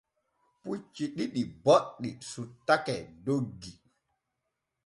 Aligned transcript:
Pucci 0.61 1.03
ɗiɗi 1.15 1.41
boɗɗi 1.63 2.09
sottake 2.29 2.95
doggi. 3.25 3.71